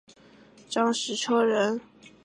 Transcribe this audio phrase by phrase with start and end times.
[0.67, 1.79] 张时彻人。